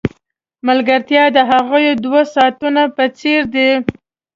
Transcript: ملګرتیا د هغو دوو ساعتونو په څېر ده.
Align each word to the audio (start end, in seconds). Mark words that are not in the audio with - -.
ملګرتیا 0.67 1.23
د 1.35 1.37
هغو 1.51 1.77
دوو 2.03 2.21
ساعتونو 2.33 2.83
په 2.95 3.03
څېر 3.19 3.41
ده. 3.53 3.67